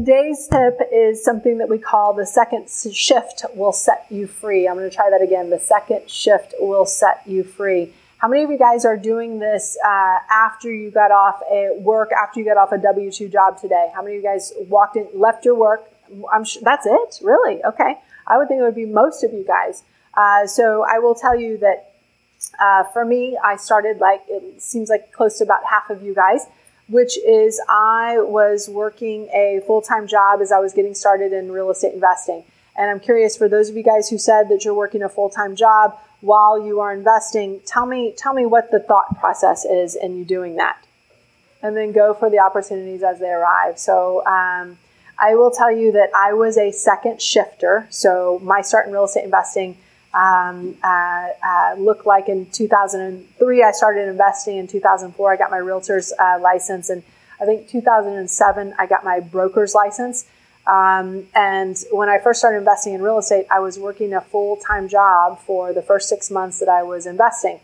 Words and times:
Today's 0.00 0.48
tip 0.48 0.78
is 0.90 1.22
something 1.22 1.58
that 1.58 1.68
we 1.68 1.76
call 1.76 2.14
the 2.14 2.24
second 2.24 2.70
shift 2.70 3.44
will 3.54 3.74
set 3.74 4.06
you 4.08 4.26
free. 4.26 4.66
I'm 4.66 4.76
going 4.76 4.88
to 4.88 4.96
try 4.96 5.10
that 5.10 5.20
again. 5.20 5.50
The 5.50 5.58
second 5.58 6.08
shift 6.08 6.54
will 6.58 6.86
set 6.86 7.20
you 7.26 7.44
free. 7.44 7.92
How 8.16 8.26
many 8.26 8.42
of 8.42 8.50
you 8.50 8.56
guys 8.56 8.86
are 8.86 8.96
doing 8.96 9.40
this 9.40 9.76
uh, 9.84 10.18
after 10.30 10.72
you 10.72 10.90
got 10.90 11.10
off 11.10 11.42
a 11.52 11.78
work, 11.78 12.12
after 12.12 12.40
you 12.40 12.46
got 12.46 12.56
off 12.56 12.72
a 12.72 12.78
W 12.78 13.12
2 13.12 13.28
job 13.28 13.60
today? 13.60 13.90
How 13.94 14.00
many 14.00 14.16
of 14.16 14.22
you 14.22 14.26
guys 14.26 14.54
walked 14.70 14.96
in, 14.96 15.06
left 15.12 15.44
your 15.44 15.54
work? 15.54 15.84
I'm 16.32 16.44
sure 16.44 16.62
that's 16.64 16.86
it? 16.86 17.18
Really? 17.22 17.62
Okay. 17.62 17.98
I 18.26 18.38
would 18.38 18.48
think 18.48 18.60
it 18.60 18.62
would 18.62 18.74
be 18.74 18.86
most 18.86 19.22
of 19.22 19.34
you 19.34 19.44
guys. 19.44 19.82
Uh, 20.14 20.46
so 20.46 20.82
I 20.82 20.98
will 21.00 21.14
tell 21.14 21.38
you 21.38 21.58
that 21.58 21.92
uh, 22.58 22.84
for 22.84 23.04
me, 23.04 23.38
I 23.44 23.56
started 23.56 23.98
like, 23.98 24.22
it 24.28 24.62
seems 24.62 24.88
like 24.88 25.12
close 25.12 25.36
to 25.38 25.44
about 25.44 25.60
half 25.68 25.90
of 25.90 26.02
you 26.02 26.14
guys, 26.14 26.46
which 26.90 27.16
is 27.18 27.60
I 27.68 28.18
was 28.18 28.68
working 28.68 29.28
a 29.28 29.60
full 29.66 29.80
time 29.80 30.06
job 30.06 30.40
as 30.40 30.52
I 30.52 30.58
was 30.58 30.72
getting 30.72 30.94
started 30.94 31.32
in 31.32 31.50
real 31.50 31.70
estate 31.70 31.94
investing. 31.94 32.44
And 32.76 32.90
I'm 32.90 33.00
curious 33.00 33.36
for 33.36 33.48
those 33.48 33.68
of 33.68 33.76
you 33.76 33.82
guys 33.82 34.08
who 34.08 34.18
said 34.18 34.48
that 34.48 34.64
you're 34.64 34.74
working 34.74 35.02
a 35.02 35.08
full 35.08 35.30
time 35.30 35.56
job, 35.56 35.98
while 36.20 36.62
you 36.62 36.80
are 36.80 36.92
investing, 36.92 37.60
tell 37.64 37.86
me 37.86 38.12
tell 38.16 38.34
me 38.34 38.44
what 38.44 38.70
the 38.70 38.80
thought 38.80 39.18
process 39.18 39.64
is 39.64 39.94
in 39.94 40.18
you 40.18 40.24
doing 40.24 40.56
that, 40.56 40.84
and 41.62 41.76
then 41.76 41.92
go 41.92 42.12
for 42.12 42.28
the 42.28 42.38
opportunities 42.38 43.02
as 43.02 43.18
they 43.20 43.30
arrive. 43.30 43.78
So. 43.78 44.24
Um, 44.26 44.78
I 45.22 45.34
will 45.34 45.50
tell 45.50 45.70
you 45.70 45.92
that 45.92 46.08
I 46.16 46.32
was 46.32 46.56
a 46.56 46.72
second 46.72 47.20
shifter. 47.20 47.86
So 47.90 48.40
my 48.42 48.62
start 48.62 48.86
in 48.86 48.92
real 48.94 49.04
estate 49.04 49.24
investing 49.24 49.76
um, 50.12 50.76
uh, 50.82 51.28
uh, 51.44 51.74
looked 51.78 52.06
like 52.06 52.28
in 52.28 52.46
2003. 52.46 53.62
I 53.62 53.70
started 53.72 54.08
investing 54.08 54.56
in 54.56 54.66
2004. 54.66 55.32
I 55.32 55.36
got 55.36 55.50
my 55.50 55.58
realtor's 55.58 56.12
uh, 56.18 56.38
license, 56.40 56.90
and 56.90 57.02
I 57.40 57.44
think 57.44 57.68
2007 57.68 58.74
I 58.78 58.86
got 58.86 59.04
my 59.04 59.20
broker's 59.20 59.74
license. 59.74 60.26
Um, 60.66 61.26
and 61.34 61.76
when 61.90 62.08
I 62.08 62.18
first 62.18 62.40
started 62.40 62.58
investing 62.58 62.94
in 62.94 63.02
real 63.02 63.18
estate, 63.18 63.46
I 63.50 63.60
was 63.60 63.78
working 63.78 64.12
a 64.12 64.20
full 64.20 64.56
time 64.56 64.88
job 64.88 65.38
for 65.40 65.72
the 65.72 65.82
first 65.82 66.08
six 66.08 66.30
months 66.30 66.58
that 66.60 66.68
I 66.68 66.82
was 66.82 67.06
investing. 67.06 67.60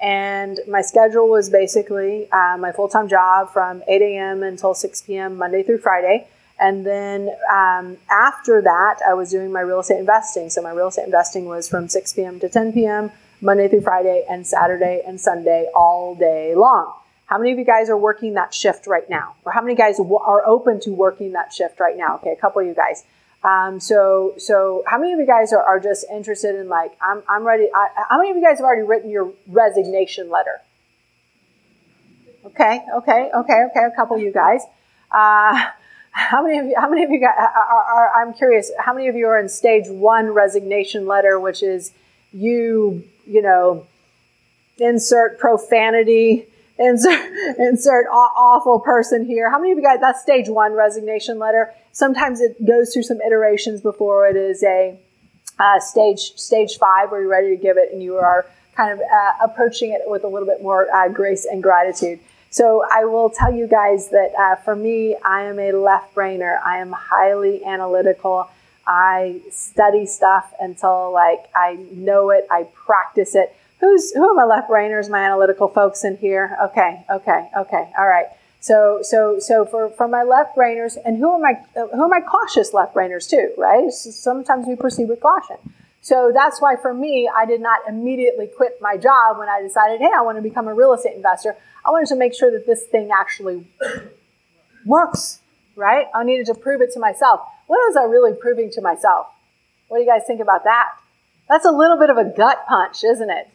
And 0.00 0.60
my 0.68 0.80
schedule 0.80 1.28
was 1.28 1.50
basically 1.50 2.30
uh, 2.30 2.56
my 2.58 2.72
full 2.72 2.88
time 2.88 3.08
job 3.08 3.52
from 3.52 3.82
8 3.88 4.00
a.m. 4.02 4.42
until 4.42 4.74
6 4.74 5.02
p.m., 5.02 5.36
Monday 5.36 5.62
through 5.62 5.78
Friday. 5.78 6.28
And 6.60 6.84
then 6.84 7.30
um, 7.52 7.98
after 8.10 8.60
that, 8.62 8.98
I 9.06 9.14
was 9.14 9.30
doing 9.30 9.52
my 9.52 9.60
real 9.60 9.80
estate 9.80 9.98
investing. 9.98 10.50
So 10.50 10.60
my 10.62 10.72
real 10.72 10.88
estate 10.88 11.04
investing 11.04 11.46
was 11.46 11.68
from 11.68 11.88
6 11.88 12.12
p.m. 12.14 12.40
to 12.40 12.48
10 12.48 12.72
p.m., 12.72 13.12
Monday 13.40 13.68
through 13.68 13.82
Friday, 13.82 14.24
and 14.28 14.44
Saturday 14.46 15.02
and 15.06 15.20
Sunday 15.20 15.68
all 15.74 16.16
day 16.16 16.54
long. 16.56 16.94
How 17.26 17.38
many 17.38 17.52
of 17.52 17.58
you 17.58 17.64
guys 17.64 17.88
are 17.90 17.96
working 17.96 18.34
that 18.34 18.52
shift 18.52 18.86
right 18.86 19.08
now? 19.08 19.36
Or 19.44 19.52
how 19.52 19.60
many 19.60 19.76
guys 19.76 20.00
are 20.00 20.46
open 20.46 20.80
to 20.80 20.90
working 20.90 21.32
that 21.32 21.52
shift 21.52 21.78
right 21.78 21.96
now? 21.96 22.16
Okay, 22.16 22.32
a 22.32 22.36
couple 22.36 22.62
of 22.62 22.66
you 22.66 22.74
guys. 22.74 23.04
Um, 23.44 23.78
so, 23.78 24.34
so 24.38 24.82
how 24.86 24.98
many 24.98 25.12
of 25.12 25.20
you 25.20 25.26
guys 25.26 25.52
are, 25.52 25.62
are 25.62 25.78
just 25.78 26.04
interested 26.10 26.56
in 26.56 26.68
like, 26.68 26.96
I'm, 27.00 27.22
I'm 27.28 27.46
ready. 27.46 27.68
I, 27.72 27.88
how 28.08 28.18
many 28.18 28.30
of 28.30 28.36
you 28.36 28.42
guys 28.42 28.58
have 28.58 28.64
already 28.64 28.82
written 28.82 29.10
your 29.10 29.32
resignation 29.46 30.30
letter? 30.30 30.60
Okay, 32.46 32.82
okay, 32.96 33.30
okay, 33.34 33.62
okay. 33.70 33.84
A 33.84 33.94
couple 33.94 34.16
of 34.16 34.22
you 34.22 34.32
guys. 34.32 34.62
Uh, 35.12 35.66
how 36.10 36.42
many 36.42 36.58
of 36.58 36.66
you? 36.66 36.74
How 36.78 36.88
many 36.88 37.04
of 37.04 37.10
you 37.10 37.20
guys 37.20 37.34
are, 37.38 37.46
are, 37.46 37.84
are, 37.84 38.22
I'm 38.22 38.34
curious. 38.34 38.70
How 38.78 38.92
many 38.92 39.08
of 39.08 39.14
you 39.14 39.26
are 39.26 39.38
in 39.38 39.48
stage 39.48 39.84
one 39.88 40.26
resignation 40.30 41.06
letter, 41.06 41.38
which 41.38 41.62
is 41.62 41.92
you, 42.32 43.04
you 43.26 43.42
know, 43.42 43.86
insert 44.78 45.38
profanity 45.38 46.46
insert, 46.78 47.20
insert 47.58 48.06
awful 48.06 48.80
person 48.80 49.24
here. 49.24 49.50
How 49.50 49.58
many 49.58 49.72
of 49.72 49.78
you 49.78 49.84
guys, 49.84 50.00
that's 50.00 50.22
stage 50.22 50.48
one 50.48 50.72
resignation 50.72 51.38
letter. 51.38 51.74
Sometimes 51.92 52.40
it 52.40 52.64
goes 52.64 52.92
through 52.92 53.02
some 53.02 53.20
iterations 53.20 53.80
before 53.80 54.28
it 54.28 54.36
is 54.36 54.62
a 54.62 54.98
uh, 55.58 55.80
stage, 55.80 56.32
stage 56.36 56.78
five 56.78 57.10
where 57.10 57.20
you're 57.20 57.30
ready 57.30 57.54
to 57.54 57.60
give 57.60 57.76
it 57.76 57.92
and 57.92 58.02
you 58.02 58.16
are 58.16 58.46
kind 58.76 58.92
of 58.92 59.00
uh, 59.00 59.32
approaching 59.44 59.90
it 59.92 60.02
with 60.06 60.22
a 60.22 60.28
little 60.28 60.46
bit 60.46 60.62
more 60.62 60.88
uh, 60.94 61.08
grace 61.08 61.44
and 61.44 61.62
gratitude. 61.62 62.20
So 62.50 62.84
I 62.90 63.04
will 63.04 63.30
tell 63.30 63.52
you 63.52 63.66
guys 63.66 64.08
that 64.10 64.32
uh, 64.38 64.56
for 64.56 64.74
me, 64.74 65.16
I 65.24 65.42
am 65.42 65.58
a 65.58 65.72
left 65.72 66.14
brainer. 66.14 66.58
I 66.64 66.78
am 66.78 66.92
highly 66.92 67.64
analytical. 67.64 68.50
I 68.86 69.42
study 69.50 70.06
stuff 70.06 70.52
until 70.58 71.12
like 71.12 71.50
I 71.54 71.78
know 71.92 72.30
it, 72.30 72.46
I 72.50 72.64
practice 72.74 73.34
it. 73.34 73.54
Who's 73.80 74.12
who 74.14 74.28
are 74.28 74.34
my 74.34 74.44
left 74.44 74.70
brainers, 74.70 75.10
my 75.10 75.22
analytical 75.24 75.68
folks 75.68 76.04
in 76.04 76.16
here? 76.16 76.56
Okay, 76.64 77.04
okay, 77.10 77.50
okay, 77.56 77.90
all 77.98 78.08
right. 78.08 78.26
So 78.60 79.00
so 79.02 79.38
so 79.38 79.66
for 79.66 79.90
for 79.90 80.08
my 80.08 80.22
left 80.22 80.56
brainers, 80.56 80.96
and 81.04 81.18
who 81.18 81.28
are 81.30 81.38
my 81.38 81.54
who 81.74 82.02
are 82.02 82.08
my 82.08 82.20
cautious 82.22 82.72
left 82.72 82.94
brainers 82.94 83.28
too, 83.28 83.52
right? 83.58 83.90
So 83.92 84.10
sometimes 84.10 84.66
we 84.66 84.74
proceed 84.74 85.08
with 85.08 85.20
caution. 85.20 85.58
So 86.08 86.32
that's 86.32 86.58
why 86.58 86.76
for 86.80 86.94
me, 86.94 87.28
I 87.28 87.44
did 87.44 87.60
not 87.60 87.80
immediately 87.86 88.46
quit 88.46 88.78
my 88.80 88.96
job 88.96 89.36
when 89.36 89.50
I 89.50 89.60
decided, 89.60 90.00
hey, 90.00 90.08
I 90.16 90.22
want 90.22 90.38
to 90.38 90.42
become 90.42 90.66
a 90.66 90.72
real 90.72 90.94
estate 90.94 91.14
investor. 91.14 91.54
I 91.84 91.90
wanted 91.90 92.06
to 92.06 92.16
make 92.16 92.32
sure 92.32 92.50
that 92.50 92.66
this 92.66 92.86
thing 92.86 93.10
actually 93.12 93.70
works, 94.86 95.40
right? 95.76 96.06
I 96.14 96.24
needed 96.24 96.46
to 96.46 96.54
prove 96.54 96.80
it 96.80 96.94
to 96.94 96.98
myself. 96.98 97.40
What 97.66 97.76
was 97.86 97.94
I 97.94 98.04
really 98.04 98.32
proving 98.32 98.70
to 98.70 98.80
myself? 98.80 99.26
What 99.88 99.98
do 99.98 100.02
you 100.02 100.08
guys 100.08 100.22
think 100.26 100.40
about 100.40 100.64
that? 100.64 100.86
That's 101.46 101.66
a 101.66 101.70
little 101.70 101.98
bit 101.98 102.08
of 102.08 102.16
a 102.16 102.24
gut 102.24 102.64
punch, 102.66 103.04
isn't 103.04 103.28
it? 103.28 103.50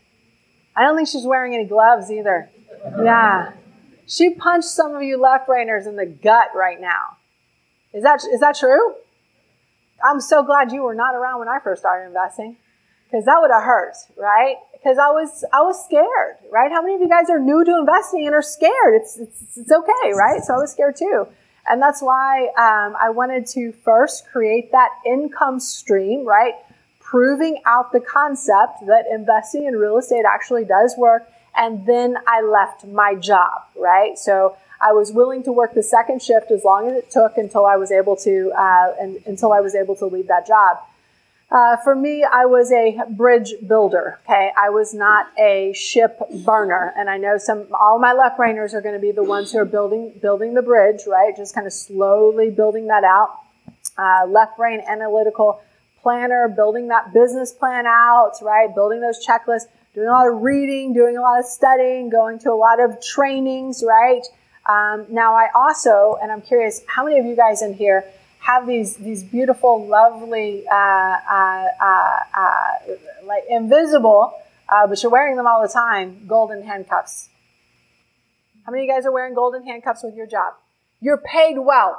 I 0.75 0.83
don't 0.83 0.95
think 0.95 1.07
she's 1.07 1.25
wearing 1.25 1.55
any 1.55 1.65
gloves 1.65 2.11
either. 2.11 2.51
Yeah. 3.03 3.53
She 4.05 4.29
punched 4.29 4.67
some 4.67 4.95
of 4.95 5.01
you 5.01 5.19
left 5.19 5.47
brainers 5.47 5.87
in 5.87 5.95
the 5.95 6.05
gut 6.05 6.49
right 6.53 6.79
now. 6.79 7.17
Is 7.95 8.03
that, 8.03 8.23
is 8.31 8.41
that 8.41 8.57
true? 8.59 8.93
I'm 10.03 10.19
so 10.19 10.43
glad 10.43 10.71
you 10.71 10.83
were 10.83 10.95
not 10.95 11.15
around 11.15 11.39
when 11.39 11.47
I 11.47 11.59
first 11.63 11.81
started 11.81 12.07
investing 12.07 12.57
because 13.05 13.25
that 13.25 13.37
would 13.39 13.51
have 13.51 13.63
hurt, 13.63 13.95
right? 14.17 14.57
Because 14.73 14.97
I 14.97 15.09
was, 15.09 15.45
I 15.53 15.61
was 15.61 15.83
scared, 15.85 16.37
right? 16.51 16.71
How 16.71 16.81
many 16.81 16.95
of 16.95 17.01
you 17.01 17.09
guys 17.09 17.29
are 17.29 17.39
new 17.39 17.63
to 17.63 17.77
investing 17.79 18.25
and 18.25 18.35
are 18.35 18.41
scared? 18.41 18.95
It's, 18.95 19.17
it's, 19.17 19.57
it's 19.57 19.71
okay, 19.71 20.13
right? 20.13 20.43
So 20.43 20.55
I 20.55 20.57
was 20.57 20.71
scared 20.71 20.97
too. 20.97 21.27
And 21.69 21.81
that's 21.81 22.01
why 22.01 22.47
um, 22.57 22.95
I 23.01 23.09
wanted 23.09 23.47
to 23.47 23.71
first 23.71 24.27
create 24.27 24.71
that 24.73 24.89
income 25.05 25.61
stream, 25.61 26.25
right? 26.27 26.55
proving 27.13 27.61
out 27.67 27.91
the 27.91 27.99
concept 27.99 28.87
that 28.87 29.05
investing 29.13 29.65
in 29.65 29.75
real 29.75 29.99
estate 29.99 30.23
actually 30.25 30.65
does 30.65 30.95
work. 30.97 31.29
And 31.55 31.85
then 31.85 32.17
I 32.25 32.41
left 32.41 32.87
my 32.87 33.13
job, 33.13 33.61
right? 33.75 34.17
So 34.17 34.57
I 34.83 34.91
was 34.91 35.11
willing 35.11 35.43
to 35.43 35.51
work 35.51 35.73
the 35.73 35.83
second 35.83 36.21
shift 36.21 36.51
as 36.51 36.63
long 36.63 36.87
as 36.89 36.93
it 36.93 37.09
took 37.09 37.37
until 37.37 37.65
I 37.65 37.77
was 37.77 37.91
able 37.91 38.15
to, 38.17 38.51
uh, 38.57 38.93
and, 38.99 39.17
until 39.25 39.53
I 39.53 39.61
was 39.61 39.75
able 39.75 39.95
to 39.97 40.05
leave 40.05 40.27
that 40.27 40.45
job. 40.45 40.77
Uh, 41.49 41.77
for 41.77 41.95
me, 41.95 42.23
I 42.23 42.45
was 42.45 42.71
a 42.71 42.97
bridge 43.09 43.53
builder. 43.67 44.19
Okay, 44.25 44.51
I 44.57 44.71
was 44.71 44.93
not 44.93 45.27
a 45.37 45.71
ship 45.73 46.19
burner, 46.43 46.93
and 46.97 47.09
I 47.11 47.17
know 47.17 47.37
some 47.37 47.67
all 47.79 47.99
my 47.99 48.11
left 48.13 48.39
brainers 48.39 48.73
are 48.73 48.81
going 48.81 48.95
to 48.95 49.01
be 49.01 49.11
the 49.11 49.23
ones 49.23 49.51
who 49.51 49.59
are 49.59 49.65
building 49.65 50.13
building 50.19 50.55
the 50.55 50.63
bridge, 50.63 51.01
right? 51.05 51.35
Just 51.37 51.53
kind 51.53 51.67
of 51.67 51.73
slowly 51.73 52.49
building 52.49 52.87
that 52.87 53.03
out. 53.03 53.37
Uh, 53.95 54.25
left 54.27 54.57
brain 54.57 54.81
analytical 54.87 55.61
planner, 56.01 56.47
building 56.47 56.87
that 56.87 57.13
business 57.13 57.51
plan 57.51 57.85
out, 57.85 58.33
right? 58.41 58.73
Building 58.73 59.01
those 59.01 59.23
checklists, 59.23 59.67
doing 59.93 60.07
a 60.07 60.11
lot 60.11 60.27
of 60.27 60.41
reading, 60.41 60.91
doing 60.91 61.17
a 61.17 61.21
lot 61.21 61.39
of 61.39 61.45
studying, 61.45 62.09
going 62.09 62.39
to 62.39 62.51
a 62.51 62.57
lot 62.57 62.79
of 62.79 62.99
trainings, 62.99 63.83
right? 63.87 64.25
Um, 64.65 65.05
now, 65.09 65.35
I 65.35 65.49
also, 65.53 66.17
and 66.21 66.31
I'm 66.31 66.41
curious, 66.41 66.81
how 66.87 67.03
many 67.03 67.19
of 67.19 67.25
you 67.25 67.35
guys 67.35 67.61
in 67.61 67.73
here 67.73 68.05
have 68.39 68.67
these 68.67 68.97
these 68.97 69.23
beautiful, 69.23 69.87
lovely, 69.87 70.65
uh, 70.67 70.75
uh, 70.75 71.67
uh, 71.81 72.19
uh 72.33 72.77
like 73.25 73.43
invisible, 73.49 74.33
uh, 74.69 74.87
but 74.87 75.01
you're 75.01 75.11
wearing 75.11 75.35
them 75.35 75.47
all 75.47 75.61
the 75.61 75.73
time, 75.73 76.25
golden 76.27 76.63
handcuffs? 76.63 77.29
How 78.65 78.71
many 78.71 78.83
of 78.83 78.87
you 78.87 78.93
guys 78.93 79.05
are 79.05 79.11
wearing 79.11 79.35
golden 79.35 79.65
handcuffs 79.65 80.03
with 80.03 80.15
your 80.15 80.27
job? 80.27 80.53
You're 81.01 81.17
paid 81.17 81.57
well, 81.57 81.97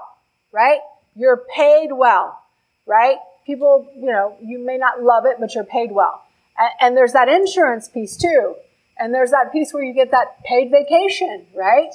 right? 0.53 0.81
You're 1.15 1.45
paid 1.55 1.91
well, 1.93 2.43
right? 2.87 3.19
people, 3.45 3.87
you 3.95 4.07
know, 4.07 4.37
you 4.43 4.59
may 4.59 4.79
not 4.79 5.03
love 5.03 5.25
it, 5.27 5.37
but 5.39 5.55
you're 5.55 5.65
paid 5.65 5.93
well. 5.93 6.23
And, 6.59 6.71
and 6.81 6.97
there's 6.97 7.13
that 7.13 7.29
insurance 7.29 7.89
piece 7.89 8.17
too. 8.17 8.57
And 8.99 9.13
there's 9.13 9.31
that 9.31 9.53
piece 9.53 9.73
where 9.75 9.83
you 9.83 9.93
get 9.93 10.11
that 10.13 10.43
paid 10.45 10.71
vacation, 10.71 11.47
right? 11.55 11.93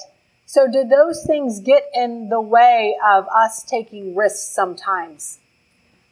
So 0.52 0.66
do 0.66 0.82
those 0.82 1.24
things 1.24 1.60
get 1.60 1.84
in 1.94 2.28
the 2.28 2.40
way 2.40 2.96
of 3.08 3.28
us 3.28 3.62
taking 3.62 4.16
risks 4.16 4.52
sometimes? 4.52 5.38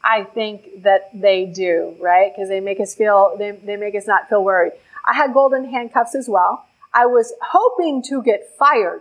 I 0.05 0.23
think 0.23 0.85
that 0.85 1.11
they 1.13 1.45
do, 1.45 1.97
right? 1.99 2.33
Because 2.33 2.49
they 2.49 2.61
make 2.61 2.79
us 2.79 2.95
feel, 2.95 3.35
they, 3.37 3.51
they 3.51 3.75
make 3.75 3.97
us 3.97 4.07
not 4.07 4.29
feel 4.29 4.45
worried. 4.45 4.75
I 5.05 5.17
had 5.17 5.35
golden 5.35 5.69
handcuffs 5.69 6.15
as 6.15 6.29
well. 6.29 6.65
I 6.95 7.07
was 7.07 7.35
hoping 7.43 8.01
to 8.11 8.23
get 8.23 8.49
fired. 8.57 9.01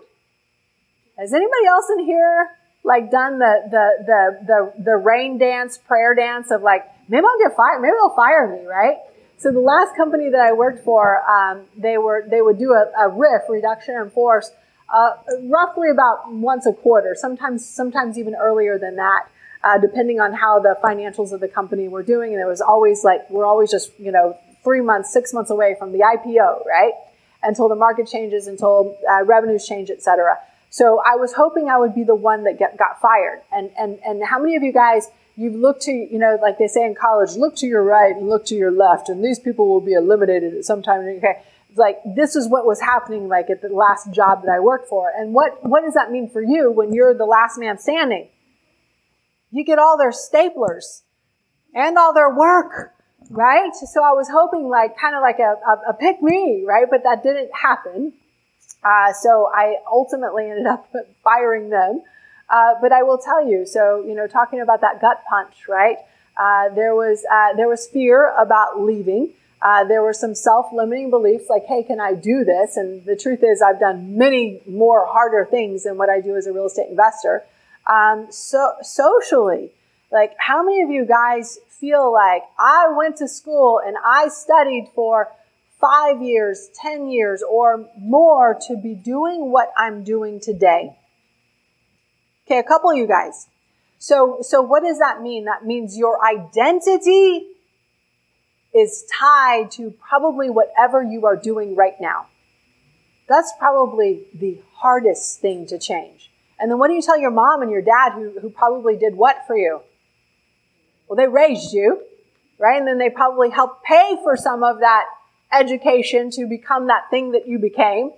Has 1.19 1.31
anybody 1.31 1.67
else 1.67 1.85
in 1.99 2.05
here 2.05 2.49
like 2.83 3.11
done 3.11 3.37
the 3.37 3.61
the 3.69 4.05
the 4.07 4.45
the, 4.47 4.83
the 4.85 4.95
rain 4.95 5.37
dance, 5.37 5.77
prayer 5.77 6.15
dance 6.15 6.49
of 6.49 6.63
like 6.63 6.83
maybe 7.09 7.27
I'll 7.27 7.47
get 7.47 7.55
fired, 7.55 7.79
maybe 7.81 7.93
they'll 7.93 8.15
fire 8.15 8.47
me, 8.47 8.65
right? 8.65 8.97
So 9.37 9.51
the 9.51 9.59
last 9.59 9.95
company 9.95 10.31
that 10.31 10.39
I 10.39 10.53
worked 10.53 10.83
for, 10.83 11.21
um, 11.29 11.65
they 11.77 11.99
were 11.99 12.25
they 12.27 12.41
would 12.41 12.57
do 12.57 12.73
a, 12.73 13.05
a 13.05 13.09
reduction 13.47 13.95
in 14.01 14.09
force, 14.09 14.49
uh, 14.89 15.11
roughly 15.43 15.89
about 15.89 16.31
once 16.31 16.65
a 16.65 16.73
quarter, 16.73 17.15
sometimes 17.15 17.67
sometimes 17.67 18.17
even 18.17 18.35
earlier 18.35 18.77
than 18.77 18.95
that, 18.95 19.27
uh, 19.63 19.77
depending 19.77 20.19
on 20.19 20.33
how 20.33 20.59
the 20.59 20.77
financials 20.83 21.31
of 21.31 21.39
the 21.39 21.47
company 21.47 21.87
were 21.87 22.03
doing. 22.03 22.33
And 22.33 22.41
it 22.41 22.45
was 22.45 22.61
always 22.61 23.03
like 23.03 23.29
we're 23.29 23.45
always 23.45 23.71
just 23.71 23.91
you 23.99 24.11
know 24.11 24.37
three 24.63 24.81
months, 24.81 25.11
six 25.11 25.33
months 25.33 25.49
away 25.49 25.75
from 25.77 25.91
the 25.91 25.99
IPO, 25.99 26.65
right? 26.65 26.93
Until 27.43 27.69
the 27.69 27.75
market 27.75 28.07
changes, 28.07 28.47
until 28.47 28.97
uh, 29.09 29.23
revenues 29.23 29.67
change, 29.67 29.89
et 29.89 30.01
cetera. 30.01 30.37
So 30.69 31.01
I 31.05 31.15
was 31.15 31.33
hoping 31.33 31.69
I 31.69 31.77
would 31.77 31.95
be 31.95 32.03
the 32.03 32.15
one 32.15 32.43
that 32.43 32.57
get, 32.59 32.77
got 32.77 33.01
fired. 33.01 33.41
And 33.51 33.71
and 33.77 33.99
and 34.05 34.23
how 34.25 34.39
many 34.39 34.55
of 34.55 34.63
you 34.63 34.73
guys? 34.73 35.09
you've 35.37 35.55
looked 35.55 35.83
to, 35.83 35.91
you 35.91 36.17
know, 36.17 36.37
like 36.41 36.57
they 36.57 36.67
say 36.67 36.83
in 36.83 36.95
college, 36.95 37.35
look 37.37 37.55
to 37.55 37.67
your 37.67 37.83
right 37.83 38.15
and 38.15 38.27
look 38.27 38.43
to 38.47 38.55
your 38.55 38.71
left, 38.71 39.07
and 39.07 39.23
these 39.23 39.39
people 39.39 39.69
will 39.69 39.79
be 39.79 39.93
eliminated 39.93 40.55
at 40.55 40.65
some 40.65 40.81
time. 40.81 41.01
Okay, 41.01 41.41
like 41.77 41.97
this 42.15 42.35
is 42.35 42.49
what 42.49 42.65
was 42.65 42.81
happening, 42.81 43.27
like 43.27 43.49
at 43.49 43.61
the 43.61 43.69
last 43.69 44.11
job 44.11 44.43
that 44.43 44.51
I 44.51 44.59
worked 44.59 44.89
for. 44.89 45.11
And 45.15 45.33
what 45.33 45.65
what 45.65 45.83
does 45.83 45.93
that 45.93 46.11
mean 46.11 46.29
for 46.29 46.41
you 46.41 46.71
when 46.71 46.93
you're 46.93 47.13
the 47.13 47.25
last 47.25 47.57
man 47.57 47.77
standing? 47.77 48.29
You 49.51 49.63
get 49.63 49.79
all 49.79 49.97
their 49.97 50.11
staplers 50.11 51.01
and 51.73 51.97
all 51.97 52.13
their 52.13 52.33
work, 52.33 52.93
right? 53.29 53.73
So 53.73 54.03
I 54.03 54.11
was 54.11 54.29
hoping, 54.31 54.67
like, 54.67 54.97
kind 54.97 55.15
of 55.15 55.21
like 55.21 55.39
a, 55.39 55.55
a, 55.65 55.91
a 55.91 55.93
pick 55.93 56.21
me, 56.21 56.63
right? 56.67 56.85
But 56.89 57.03
that 57.03 57.23
didn't 57.23 57.51
happen. 57.55 58.13
Uh, 58.83 59.13
so 59.13 59.49
I 59.53 59.75
ultimately 59.91 60.49
ended 60.49 60.65
up 60.65 60.89
firing 61.23 61.69
them. 61.69 62.01
Uh, 62.49 62.75
but 62.81 62.91
I 62.91 63.03
will 63.03 63.17
tell 63.17 63.45
you, 63.45 63.65
so 63.65 64.03
you 64.05 64.15
know, 64.15 64.25
talking 64.25 64.61
about 64.61 64.81
that 64.81 65.01
gut 65.01 65.23
punch, 65.29 65.67
right? 65.67 65.97
Uh, 66.39 66.69
there 66.73 66.95
was 66.95 67.25
uh, 67.31 67.55
there 67.55 67.67
was 67.67 67.87
fear 67.87 68.33
about 68.37 68.79
leaving. 68.79 69.33
Uh, 69.61 69.83
there 69.83 70.03
were 70.03 70.13
some 70.13 70.35
self-limiting 70.35 71.09
beliefs 71.09 71.49
like, 71.49 71.65
"Hey, 71.65 71.83
can 71.83 71.99
I 71.99 72.13
do 72.13 72.43
this?" 72.43 72.77
And 72.77 73.03
the 73.05 73.15
truth 73.15 73.43
is, 73.43 73.61
I've 73.61 73.79
done 73.79 74.17
many 74.17 74.61
more 74.67 75.05
harder 75.07 75.45
things 75.45 75.83
than 75.83 75.97
what 75.97 76.09
I 76.09 76.21
do 76.21 76.35
as 76.35 76.45
a 76.45 76.53
real 76.53 76.67
estate 76.67 76.89
investor. 76.89 77.43
Um, 77.87 78.27
so 78.29 78.73
socially, 78.81 79.71
like, 80.11 80.35
how 80.37 80.61
many 80.63 80.81
of 80.83 80.89
you 80.89 81.05
guys 81.05 81.59
feel 81.67 82.11
like 82.11 82.43
I 82.59 82.93
went 82.95 83.17
to 83.17 83.27
school 83.27 83.81
and 83.85 83.97
I 84.05 84.27
studied 84.27 84.89
for 84.93 85.29
five 85.79 86.21
years, 86.21 86.69
ten 86.73 87.07
years, 87.07 87.43
or 87.43 87.89
more 87.99 88.57
to 88.67 88.77
be 88.77 88.93
doing 88.93 89.51
what 89.51 89.71
I'm 89.77 90.03
doing 90.03 90.39
today? 90.39 90.95
Okay, 92.45 92.59
a 92.59 92.63
couple 92.63 92.91
of 92.91 92.97
you 92.97 93.07
guys. 93.07 93.47
So, 93.99 94.39
so 94.41 94.61
what 94.61 94.83
does 94.83 94.99
that 94.99 95.21
mean? 95.21 95.45
That 95.45 95.65
means 95.65 95.97
your 95.97 96.23
identity 96.23 97.47
is 98.77 99.05
tied 99.19 99.71
to 99.71 99.91
probably 100.07 100.49
whatever 100.49 101.01
you 101.01 101.25
are 101.25 101.35
doing 101.35 101.75
right 101.75 101.99
now. 101.99 102.27
That's 103.27 103.51
probably 103.57 104.25
the 104.33 104.61
hardest 104.75 105.41
thing 105.41 105.65
to 105.67 105.79
change. 105.79 106.31
And 106.59 106.71
then 106.71 106.79
what 106.79 106.87
do 106.87 106.93
you 106.93 107.01
tell 107.01 107.19
your 107.19 107.31
mom 107.31 107.61
and 107.61 107.71
your 107.71 107.81
dad 107.81 108.13
who, 108.13 108.39
who 108.39 108.49
probably 108.49 108.95
did 108.95 109.15
what 109.15 109.45
for 109.47 109.55
you? 109.55 109.81
Well, 111.07 111.17
they 111.17 111.27
raised 111.27 111.73
you, 111.73 112.01
right? 112.59 112.77
And 112.77 112.87
then 112.87 112.97
they 112.97 113.09
probably 113.09 113.49
helped 113.49 113.83
pay 113.83 114.17
for 114.23 114.35
some 114.35 114.63
of 114.63 114.79
that 114.79 115.05
education 115.51 116.29
to 116.31 116.45
become 116.47 116.87
that 116.87 117.09
thing 117.09 117.31
that 117.31 117.47
you 117.47 117.59
became. 117.59 118.11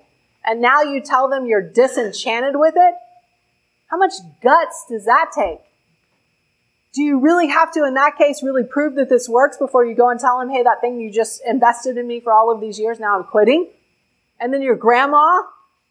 And 0.46 0.62
now 0.62 0.82
you 0.82 1.02
tell 1.02 1.30
them 1.30 1.46
you're 1.46 1.62
disenchanted 1.62 2.56
with 2.56 2.76
it. 2.78 2.96
How 3.88 3.98
much 3.98 4.14
guts 4.42 4.86
does 4.90 5.06
that 5.06 5.32
take? 5.36 5.60
Do 6.94 7.04
you 7.04 7.20
really 7.20 7.48
have 7.48 7.72
to, 7.74 7.86
in 7.86 7.94
that 7.94 8.18
case, 8.18 8.42
really 8.42 8.64
prove 8.64 8.96
that 8.96 9.10
this 9.10 9.30
works 9.30 9.58
before 9.58 9.86
you 9.86 9.96
go 9.96 10.10
and 10.10 10.20
tell 10.20 10.40
them, 10.40 10.50
hey, 10.50 10.64
that 10.64 10.82
thing 10.82 11.00
you 11.00 11.12
just 11.12 11.42
invested 11.46 11.98
in 11.98 12.08
me 12.08 12.20
for 12.20 12.34
all 12.34 12.52
of 12.52 12.60
these 12.60 12.80
years, 12.80 13.00
now 13.00 13.18
I'm 13.18 13.26
quitting? 13.26 13.70
And 14.40 14.52
then 14.54 14.62
your 14.62 14.76
grandma, 14.76 15.44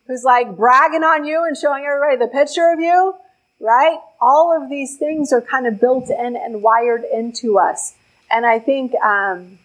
who's 0.08 0.24
like 0.24 0.56
bragging 0.56 1.04
on 1.04 1.24
you 1.24 1.44
and 1.44 1.56
showing 1.56 1.84
everybody 1.84 2.16
the 2.16 2.32
picture 2.32 2.72
of 2.72 2.80
you, 2.80 3.14
right? 3.60 3.98
All 4.20 4.60
of 4.60 4.68
these 4.68 4.96
things 4.96 5.32
are 5.32 5.40
kind 5.40 5.66
of 5.66 5.78
built 5.78 6.10
in 6.10 6.36
and 6.36 6.62
wired 6.62 7.04
into 7.04 7.58
us. 7.58 7.94
And 8.30 8.44
I 8.44 8.58
think, 8.58 8.94
um, 8.96 9.58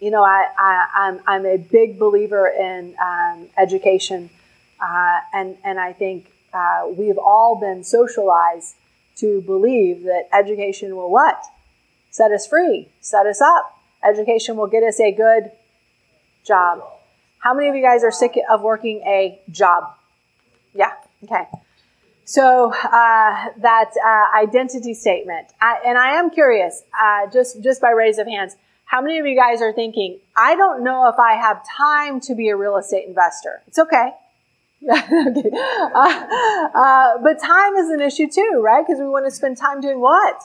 you 0.00 0.10
know, 0.10 0.22
I, 0.22 0.48
I, 0.58 1.36
am 1.36 1.46
a 1.46 1.56
big 1.56 1.98
believer 1.98 2.46
in 2.48 2.94
um, 3.02 3.48
education. 3.56 4.30
Uh, 4.80 5.20
and, 5.32 5.56
and 5.64 5.80
I 5.80 5.92
think 5.92 6.30
uh, 6.52 6.88
we've 6.96 7.18
all 7.18 7.58
been 7.58 7.84
socialized 7.84 8.74
to 9.18 9.40
believe 9.42 10.04
that 10.04 10.28
education 10.32 10.96
will 10.96 11.10
what? 11.10 11.42
Set 12.10 12.30
us 12.32 12.46
free, 12.46 12.88
set 13.00 13.26
us 13.26 13.40
up. 13.40 13.74
Education 14.02 14.56
will 14.56 14.68
get 14.68 14.82
us 14.82 15.00
a 15.00 15.12
good 15.12 15.50
job. 16.44 16.82
How 17.40 17.54
many 17.54 17.68
of 17.68 17.74
you 17.74 17.82
guys 17.82 18.04
are 18.04 18.10
sick 18.10 18.38
of 18.50 18.62
working 18.62 19.02
a 19.06 19.40
job? 19.50 19.84
Yeah, 20.74 20.92
okay. 21.24 21.44
So 22.24 22.72
uh, 22.72 23.46
that 23.58 23.90
uh, 24.04 24.38
identity 24.38 24.94
statement, 24.94 25.48
I, 25.60 25.80
and 25.86 25.96
I 25.96 26.12
am 26.12 26.30
curious, 26.30 26.82
uh, 26.92 27.30
just 27.30 27.62
just 27.62 27.80
by 27.80 27.90
raise 27.90 28.18
of 28.18 28.26
hands, 28.26 28.56
how 28.84 29.00
many 29.00 29.18
of 29.18 29.26
you 29.26 29.36
guys 29.36 29.60
are 29.62 29.72
thinking, 29.72 30.18
I 30.36 30.54
don't 30.56 30.84
know 30.84 31.08
if 31.08 31.18
I 31.18 31.34
have 31.34 31.62
time 31.76 32.20
to 32.20 32.34
be 32.34 32.48
a 32.48 32.56
real 32.56 32.76
estate 32.76 33.06
investor? 33.06 33.62
It's 33.66 33.78
okay. 33.78 34.12
okay. 34.84 35.50
Uh, 35.54 36.26
uh, 36.74 37.18
but 37.22 37.40
time 37.40 37.74
is 37.76 37.90
an 37.90 38.00
issue 38.00 38.28
too, 38.28 38.60
right? 38.62 38.84
Because 38.86 39.00
we 39.00 39.08
want 39.08 39.26
to 39.26 39.30
spend 39.30 39.56
time 39.56 39.80
doing 39.80 40.00
what? 40.00 40.40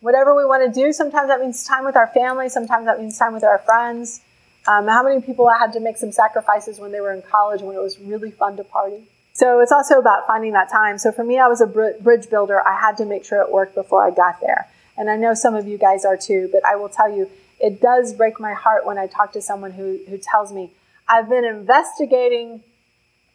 Whatever 0.00 0.36
we 0.36 0.44
want 0.44 0.72
to 0.72 0.80
do. 0.80 0.92
Sometimes 0.92 1.28
that 1.28 1.40
means 1.40 1.64
time 1.64 1.84
with 1.84 1.96
our 1.96 2.08
family. 2.08 2.48
Sometimes 2.48 2.86
that 2.86 3.00
means 3.00 3.18
time 3.18 3.32
with 3.32 3.44
our 3.44 3.58
friends. 3.58 4.20
Um, 4.68 4.88
how 4.88 5.02
many 5.02 5.20
people 5.20 5.48
had 5.48 5.72
to 5.74 5.80
make 5.80 5.96
some 5.96 6.10
sacrifices 6.10 6.80
when 6.80 6.90
they 6.90 7.00
were 7.00 7.12
in 7.12 7.22
college 7.22 7.62
when 7.62 7.76
it 7.76 7.82
was 7.82 7.98
really 8.00 8.32
fun 8.32 8.56
to 8.56 8.64
party? 8.64 9.08
So 9.32 9.60
it's 9.60 9.70
also 9.70 9.98
about 9.98 10.26
finding 10.26 10.52
that 10.52 10.70
time. 10.70 10.98
So 10.98 11.12
for 11.12 11.22
me, 11.22 11.38
I 11.38 11.46
was 11.46 11.60
a 11.60 11.66
bridge 11.66 12.30
builder. 12.30 12.66
I 12.66 12.80
had 12.80 12.96
to 12.96 13.04
make 13.04 13.24
sure 13.24 13.40
it 13.42 13.52
worked 13.52 13.74
before 13.74 14.04
I 14.04 14.10
got 14.10 14.40
there. 14.40 14.66
And 14.96 15.10
I 15.10 15.16
know 15.16 15.34
some 15.34 15.54
of 15.54 15.68
you 15.68 15.78
guys 15.78 16.04
are 16.04 16.16
too, 16.16 16.48
but 16.52 16.64
I 16.64 16.74
will 16.76 16.88
tell 16.88 17.14
you, 17.14 17.30
it 17.60 17.80
does 17.80 18.14
break 18.14 18.40
my 18.40 18.54
heart 18.54 18.86
when 18.86 18.98
I 18.98 19.06
talk 19.06 19.32
to 19.32 19.42
someone 19.42 19.72
who, 19.72 20.00
who 20.08 20.18
tells 20.18 20.52
me, 20.52 20.70
I've 21.08 21.28
been 21.28 21.44
investigating 21.44 22.62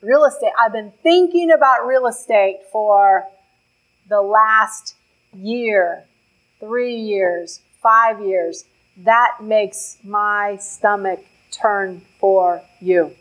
real 0.02 0.26
estate. 0.26 0.52
I've 0.60 0.74
been 0.74 0.92
thinking 1.04 1.52
about 1.52 1.88
real 1.88 2.06
estate 2.08 2.60
for 2.72 3.28
the 4.10 4.22
last 4.22 4.96
year, 5.34 6.04
three 6.60 6.96
years, 6.96 7.62
five 7.82 8.20
years. 8.20 8.66
That 8.98 9.38
makes 9.42 9.98
my 10.04 10.58
stomach 10.58 11.24
turn 11.52 12.02
for 12.20 12.62
you. 12.82 13.16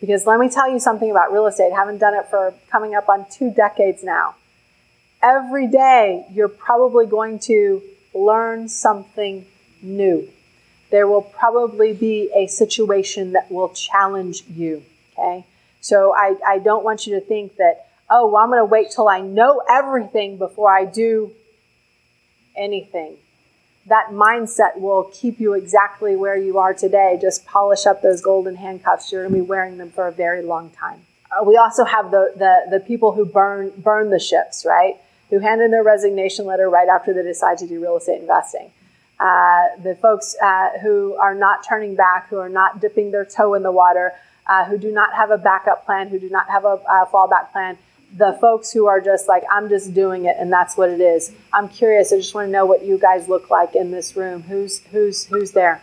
Because 0.00 0.26
let 0.26 0.40
me 0.40 0.48
tell 0.48 0.70
you 0.70 0.80
something 0.80 1.10
about 1.10 1.32
real 1.32 1.46
estate. 1.46 1.70
I 1.72 1.78
haven't 1.78 1.98
done 1.98 2.14
it 2.14 2.26
for 2.28 2.54
coming 2.70 2.94
up 2.94 3.08
on 3.08 3.26
two 3.30 3.50
decades 3.50 4.02
now. 4.02 4.34
Every 5.22 5.68
day, 5.68 6.26
you're 6.32 6.48
probably 6.48 7.06
going 7.06 7.38
to 7.40 7.82
learn 8.12 8.68
something 8.68 9.46
new 9.80 10.28
there 10.90 11.06
will 11.06 11.22
probably 11.22 11.92
be 11.92 12.30
a 12.34 12.46
situation 12.46 13.32
that 13.32 13.50
will 13.50 13.70
challenge 13.70 14.44
you. 14.48 14.82
Okay? 15.12 15.44
So 15.80 16.14
I, 16.14 16.36
I 16.46 16.58
don't 16.58 16.84
want 16.84 17.06
you 17.06 17.14
to 17.18 17.20
think 17.20 17.56
that, 17.56 17.88
oh, 18.10 18.28
well, 18.28 18.42
I'm 18.42 18.50
going 18.50 18.60
to 18.60 18.64
wait 18.64 18.90
till 18.90 19.08
I 19.08 19.20
know 19.20 19.62
everything 19.68 20.36
before 20.36 20.72
I 20.72 20.84
do 20.84 21.32
anything. 22.56 23.16
That 23.86 24.08
mindset 24.10 24.80
will 24.80 25.10
keep 25.12 25.38
you 25.38 25.54
exactly 25.54 26.16
where 26.16 26.36
you 26.36 26.58
are 26.58 26.74
today. 26.74 27.18
Just 27.20 27.46
polish 27.46 27.86
up 27.86 28.02
those 28.02 28.20
golden 28.20 28.56
handcuffs. 28.56 29.12
You're 29.12 29.22
going 29.22 29.34
to 29.34 29.42
be 29.42 29.48
wearing 29.48 29.78
them 29.78 29.90
for 29.90 30.08
a 30.08 30.12
very 30.12 30.42
long 30.42 30.70
time. 30.70 31.02
Uh, 31.30 31.44
we 31.44 31.56
also 31.56 31.84
have 31.84 32.10
the, 32.10 32.32
the, 32.36 32.78
the 32.78 32.80
people 32.80 33.12
who 33.12 33.24
burn, 33.24 33.72
burn 33.76 34.10
the 34.10 34.18
ships, 34.18 34.64
right? 34.66 34.96
Who 35.30 35.38
hand 35.38 35.60
in 35.60 35.70
their 35.70 35.84
resignation 35.84 36.46
letter 36.46 36.68
right 36.68 36.88
after 36.88 37.12
they 37.12 37.22
decide 37.22 37.58
to 37.58 37.66
do 37.66 37.80
real 37.80 37.96
estate 37.96 38.20
investing 38.20 38.70
uh, 39.18 39.68
the 39.82 39.96
folks 40.00 40.36
uh, 40.42 40.78
who 40.82 41.14
are 41.14 41.34
not 41.34 41.64
turning 41.66 41.94
back, 41.94 42.28
who 42.28 42.38
are 42.38 42.48
not 42.48 42.80
dipping 42.80 43.10
their 43.10 43.24
toe 43.24 43.54
in 43.54 43.62
the 43.62 43.72
water, 43.72 44.12
uh, 44.46 44.64
who 44.64 44.78
do 44.78 44.92
not 44.92 45.14
have 45.14 45.30
a 45.30 45.38
backup 45.38 45.84
plan, 45.84 46.08
who 46.08 46.18
do 46.18 46.28
not 46.28 46.48
have 46.48 46.64
a, 46.64 46.78
fallback 47.12 47.50
plan, 47.52 47.78
the 48.16 48.36
folks 48.40 48.72
who 48.72 48.86
are 48.86 49.00
just 49.00 49.26
like, 49.26 49.42
I'm 49.50 49.68
just 49.68 49.94
doing 49.94 50.26
it 50.26 50.36
and 50.38 50.52
that's 50.52 50.76
what 50.76 50.90
it 50.90 51.00
is. 51.00 51.32
I'm 51.52 51.68
curious. 51.68 52.12
I 52.12 52.16
just 52.16 52.34
want 52.34 52.46
to 52.48 52.52
know 52.52 52.64
what 52.64 52.84
you 52.84 52.98
guys 52.98 53.28
look 53.28 53.50
like 53.50 53.74
in 53.74 53.90
this 53.90 54.16
room. 54.16 54.42
Who's 54.42 54.80
who's 54.92 55.24
who's 55.24 55.52
there? 55.52 55.82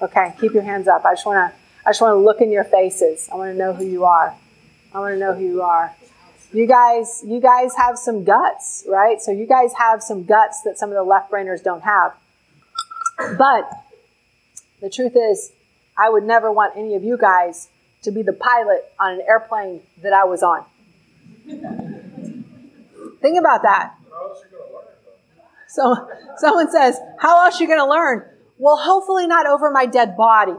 Okay, 0.00 0.34
keep 0.40 0.52
your 0.52 0.62
hands 0.62 0.88
up. 0.88 1.04
I 1.04 1.14
just 1.14 1.24
want 1.24 1.52
to 1.52 1.58
I 1.86 1.90
just 1.90 2.00
want 2.00 2.12
to 2.12 2.18
look 2.18 2.40
in 2.40 2.52
your 2.52 2.64
faces. 2.64 3.28
I 3.32 3.36
want 3.36 3.52
to 3.52 3.58
know 3.58 3.72
who 3.72 3.84
you 3.84 4.04
are. 4.04 4.36
I 4.94 5.00
want 5.00 5.14
to 5.14 5.18
know 5.18 5.34
who 5.34 5.44
you 5.44 5.62
are. 5.62 5.94
You 6.52 6.66
guys, 6.66 7.24
you 7.26 7.40
guys 7.40 7.74
have 7.76 7.96
some 7.96 8.24
guts, 8.24 8.84
right? 8.86 9.20
So 9.22 9.32
you 9.32 9.46
guys 9.46 9.72
have 9.78 10.02
some 10.02 10.24
guts 10.24 10.62
that 10.62 10.76
some 10.78 10.90
of 10.90 10.94
the 10.94 11.02
left 11.02 11.30
brainers 11.30 11.62
don't 11.62 11.82
have. 11.82 12.12
But 13.38 13.70
the 14.80 14.90
truth 14.90 15.16
is, 15.16 15.52
I 15.96 16.10
would 16.10 16.24
never 16.24 16.50
want 16.50 16.76
any 16.76 16.94
of 16.94 17.04
you 17.04 17.16
guys 17.16 17.68
to 18.02 18.10
be 18.10 18.22
the 18.22 18.32
pilot 18.32 18.84
on 18.98 19.12
an 19.14 19.22
airplane 19.28 19.82
that 20.02 20.12
I 20.12 20.24
was 20.24 20.42
on. 20.42 20.64
Think 23.20 23.38
about 23.38 23.62
that. 23.62 23.94
So 25.68 26.08
someone 26.36 26.70
says, 26.70 26.98
"How 27.18 27.44
else 27.44 27.58
are 27.58 27.62
you 27.62 27.68
going 27.68 27.78
to 27.80 27.88
learn?" 27.88 28.24
Well, 28.58 28.76
hopefully 28.76 29.26
not 29.26 29.46
over 29.46 29.70
my 29.70 29.86
dead 29.86 30.16
body. 30.16 30.56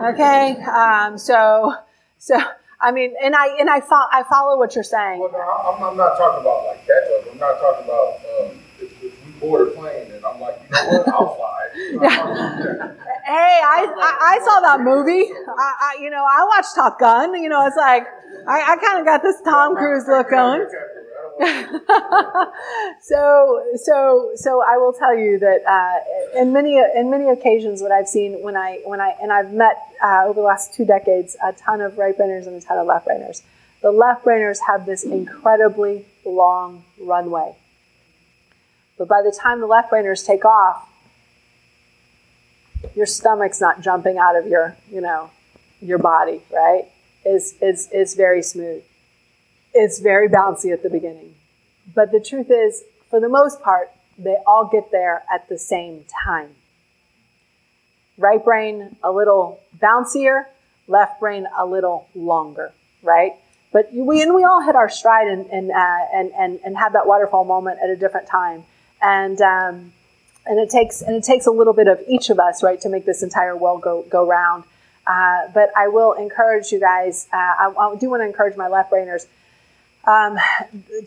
Okay, 0.00 0.56
um, 0.62 1.18
so 1.18 1.74
so 2.18 2.40
I 2.80 2.92
mean, 2.92 3.14
and 3.22 3.34
I 3.34 3.56
and 3.58 3.68
I, 3.70 3.80
fo- 3.80 4.08
I 4.12 4.24
follow 4.28 4.58
what 4.58 4.74
you're 4.74 4.84
saying. 4.84 5.20
Well, 5.20 5.32
no, 5.32 5.40
I'm, 5.40 5.82
I'm 5.82 5.96
not 5.96 6.16
talking 6.16 6.40
about 6.40 6.66
like 6.66 6.86
that. 6.86 7.24
I'm 7.30 7.38
not 7.38 7.58
talking 7.60 7.84
about 7.84 8.14
um, 8.16 8.60
if, 8.80 9.02
if 9.02 9.26
we 9.26 9.32
board 9.40 9.68
a 9.68 9.70
plane 9.72 10.10
and 10.12 10.24
I'm 10.24 10.40
like, 10.40 10.63
I'll 10.74 11.40
hey, 11.74 13.58
I, 13.64 13.86
I, 13.98 14.18
I 14.20 14.40
saw 14.44 14.60
that 14.60 14.80
movie. 14.80 15.32
I, 15.32 15.72
I, 15.80 15.96
you 16.00 16.10
know 16.10 16.24
I 16.24 16.44
watched 16.44 16.74
Top 16.74 17.00
Gun. 17.00 17.34
You 17.42 17.48
know, 17.48 17.66
it's 17.66 17.76
like 17.76 18.06
I, 18.46 18.72
I 18.72 18.76
kind 18.76 19.00
of 19.00 19.04
got 19.04 19.22
this 19.22 19.40
Tom 19.44 19.74
Cruise 19.74 20.04
look 20.06 20.30
going. 20.30 20.66
so 23.02 23.64
so 23.74 24.30
so 24.36 24.62
I 24.62 24.76
will 24.76 24.92
tell 24.92 25.16
you 25.16 25.38
that 25.40 25.64
uh, 25.66 26.40
in 26.40 26.52
many 26.52 26.76
in 26.76 27.10
many 27.10 27.28
occasions 27.28 27.82
what 27.82 27.90
I've 27.90 28.06
seen 28.06 28.40
when 28.42 28.56
I 28.56 28.82
when 28.84 29.00
I 29.00 29.16
and 29.20 29.32
I've 29.32 29.52
met 29.52 29.76
uh, 30.02 30.26
over 30.26 30.34
the 30.34 30.46
last 30.46 30.74
two 30.74 30.84
decades 30.84 31.36
a 31.44 31.52
ton 31.52 31.80
of 31.80 31.98
right 31.98 32.16
brainers 32.16 32.46
and 32.46 32.54
a 32.54 32.60
ton 32.60 32.78
of 32.78 32.86
left 32.86 33.08
brainers. 33.08 33.42
The 33.82 33.90
left 33.90 34.24
brainers 34.24 34.58
have 34.68 34.86
this 34.86 35.02
incredibly 35.02 36.06
long 36.24 36.84
runway, 37.00 37.56
but 38.98 39.08
by 39.08 39.22
the 39.22 39.36
time 39.36 39.60
the 39.60 39.66
left 39.66 39.90
brainers 39.90 40.26
take 40.26 40.44
off, 40.44 40.88
your 42.94 43.06
stomach's 43.06 43.60
not 43.60 43.80
jumping 43.80 44.18
out 44.18 44.36
of 44.36 44.46
your 44.46 44.76
you 44.90 45.00
know 45.00 45.30
your 45.80 45.98
body, 45.98 46.42
right? 46.52 46.84
Is 47.24 47.54
is 47.60 47.88
is 47.92 48.14
very 48.14 48.42
smooth 48.42 48.82
it's 49.74 49.98
very 49.98 50.28
bouncy 50.28 50.72
at 50.72 50.82
the 50.82 50.88
beginning. 50.88 51.34
But 51.94 52.12
the 52.12 52.20
truth 52.20 52.50
is, 52.50 52.84
for 53.10 53.20
the 53.20 53.28
most 53.28 53.60
part, 53.60 53.90
they 54.16 54.36
all 54.46 54.68
get 54.72 54.90
there 54.92 55.24
at 55.32 55.48
the 55.48 55.58
same 55.58 56.04
time. 56.24 56.50
Right 58.16 58.42
brain 58.42 58.96
a 59.02 59.10
little 59.10 59.60
bouncier, 59.76 60.44
left 60.86 61.18
brain 61.18 61.46
a 61.58 61.66
little 61.66 62.08
longer, 62.14 62.72
right? 63.02 63.32
But 63.72 63.92
we 63.92 64.22
and 64.22 64.32
we 64.34 64.44
all 64.44 64.62
hit 64.62 64.76
our 64.76 64.88
stride 64.88 65.26
and 65.26 65.46
and 65.46 65.72
uh, 65.72 65.98
and, 66.14 66.30
and 66.38 66.60
and 66.64 66.76
have 66.78 66.92
that 66.92 67.08
waterfall 67.08 67.44
moment 67.44 67.80
at 67.82 67.90
a 67.90 67.96
different 67.96 68.28
time, 68.28 68.64
and 69.04 69.40
um, 69.40 69.92
and 70.46 70.58
it 70.58 70.70
takes 70.70 71.02
and 71.02 71.14
it 71.14 71.22
takes 71.22 71.46
a 71.46 71.50
little 71.50 71.74
bit 71.74 71.86
of 71.86 72.00
each 72.08 72.30
of 72.30 72.38
us, 72.38 72.62
right, 72.62 72.80
to 72.80 72.88
make 72.88 73.04
this 73.04 73.22
entire 73.22 73.56
well 73.56 73.78
go 73.78 74.02
go 74.10 74.26
round. 74.26 74.64
Uh, 75.06 75.48
but 75.52 75.70
I 75.76 75.88
will 75.88 76.14
encourage 76.14 76.72
you 76.72 76.80
guys. 76.80 77.28
Uh, 77.32 77.36
I, 77.36 77.72
I 77.78 77.96
do 77.96 78.08
want 78.08 78.22
to 78.22 78.26
encourage 78.26 78.56
my 78.56 78.68
left 78.68 78.90
brainers 78.90 79.26
um, 80.06 80.38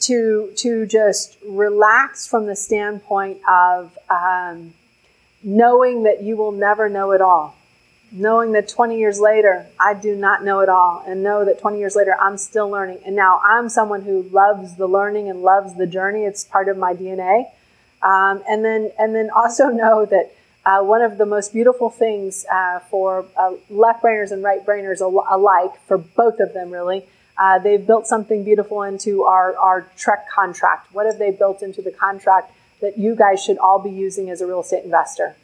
to 0.02 0.52
to 0.56 0.86
just 0.86 1.38
relax 1.46 2.28
from 2.28 2.46
the 2.46 2.56
standpoint 2.56 3.40
of 3.50 3.98
um, 4.10 4.74
knowing 5.44 6.04
that 6.04 6.22
you 6.22 6.38
will 6.38 6.52
never 6.52 6.90
know 6.90 7.12
it 7.12 7.22
all, 7.22 7.56
knowing 8.12 8.52
that 8.52 8.68
20 8.68 8.98
years 8.98 9.20
later 9.20 9.66
I 9.80 9.96
do 9.96 10.16
not 10.16 10.44
know 10.44 10.60
it 10.60 10.70
all, 10.70 11.04
and 11.08 11.24
know 11.24 11.44
that 11.46 11.60
20 11.60 11.80
years 11.80 11.96
later 11.96 12.16
I'm 12.20 12.38
still 12.38 12.70
learning. 12.70 13.00
And 13.06 13.16
now 13.16 13.40
I'm 13.44 13.70
someone 13.70 14.04
who 14.04 14.24
loves 14.32 14.76
the 14.76 14.88
learning 14.88 15.30
and 15.30 15.42
loves 15.42 15.76
the 15.76 15.88
journey. 15.88 16.24
It's 16.24 16.44
part 16.44 16.70
of 16.70 16.78
my 16.78 16.94
DNA. 16.94 17.52
Um, 18.02 18.44
and 18.48 18.64
then 18.64 18.92
and 19.00 19.16
then 19.16 19.30
also 19.30 19.68
know 19.82 20.06
that. 20.06 20.34
Uh, 20.66 20.84
one 20.84 21.02
of 21.02 21.18
the 21.18 21.26
most 21.26 21.54
beautiful 21.54 21.90
things 21.90 22.46
uh, 22.52 22.80
for 22.92 23.26
uh, 23.38 23.54
left 23.70 24.04
brainers 24.04 24.32
and 24.32 24.44
right 24.44 24.66
brainers 24.66 25.00
al- 25.00 25.26
alike, 25.32 25.72
for 25.88 25.98
both 25.98 26.42
of 26.42 26.54
them 26.54 26.70
really, 26.72 27.06
uh, 27.38 27.60
they've 27.60 27.86
built 27.86 28.08
something 28.08 28.44
beautiful 28.44 28.82
into 28.82 29.24
our, 29.24 29.56
our 29.58 29.84
TREC 29.96 30.28
contract. 30.28 30.94
What 30.94 31.06
have 31.06 31.20
they 31.20 31.32
built 31.32 31.62
into 31.62 31.82
the 31.82 31.92
contract 31.92 32.52
that 32.82 32.98
you 32.98 33.16
guys 33.16 33.44
should 33.44 33.58
all 33.58 33.80
be 33.80 33.92
using 33.92 34.30
as 34.30 34.42
a 34.42 34.48
real 34.48 34.62
estate 34.62 34.84
investor? 34.84 35.36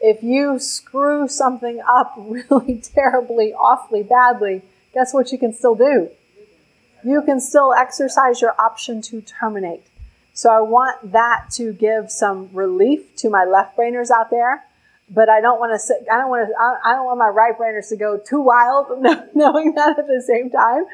If 0.00 0.22
you 0.22 0.58
screw 0.58 1.28
something 1.28 1.80
up 1.80 2.14
really 2.16 2.76
terribly, 2.76 3.52
awfully 3.52 4.02
badly, 4.02 4.62
guess 4.94 5.12
what 5.12 5.32
you 5.32 5.38
can 5.38 5.52
still 5.52 5.74
do? 5.74 6.10
You 7.04 7.22
can 7.22 7.40
still 7.40 7.72
exercise 7.72 8.40
your 8.40 8.54
option 8.58 9.02
to 9.02 9.20
terminate. 9.20 9.82
So 10.40 10.48
I 10.48 10.62
want 10.62 11.12
that 11.12 11.50
to 11.56 11.74
give 11.74 12.10
some 12.10 12.48
relief 12.54 13.14
to 13.16 13.28
my 13.28 13.44
left 13.44 13.76
brainers 13.76 14.10
out 14.10 14.30
there 14.30 14.64
but 15.12 15.28
I 15.28 15.40
don't 15.40 15.58
want 15.58 15.78
to 15.78 15.94
I 16.10 16.18
don't 16.18 16.30
want 16.30 16.48
to, 16.48 16.54
I 16.88 16.92
don't 16.94 17.04
want 17.04 17.18
my 17.18 17.28
right 17.28 17.58
brainers 17.58 17.88
to 17.88 17.96
go 17.96 18.16
too 18.16 18.40
wild, 18.40 18.86
knowing 19.34 19.74
that 19.74 19.98
at 19.98 20.06
the 20.06 20.22
same 20.24 20.50
time. 20.50 20.84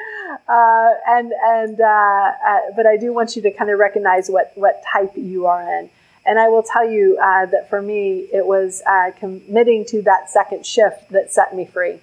Uh, 0.48 0.90
and, 1.06 1.32
and, 1.32 1.80
uh, 1.80 1.84
uh, 1.84 2.60
but 2.74 2.86
I 2.86 2.96
do 2.96 3.12
want 3.12 3.36
you 3.36 3.42
to 3.42 3.50
kind 3.50 3.70
of 3.70 3.78
recognize 3.78 4.28
what, 4.30 4.52
what 4.54 4.82
type 4.90 5.12
you 5.16 5.46
are 5.46 5.62
in. 5.78 5.90
And 6.24 6.38
I 6.38 6.48
will 6.48 6.62
tell 6.62 6.88
you 6.88 7.18
uh, 7.22 7.46
that 7.46 7.68
for 7.68 7.82
me, 7.82 8.26
it 8.32 8.46
was 8.46 8.82
uh, 8.86 9.10
committing 9.18 9.84
to 9.90 10.02
that 10.02 10.30
second 10.30 10.64
shift 10.64 11.10
that 11.10 11.32
set 11.32 11.54
me 11.54 11.66
free. 11.66 12.00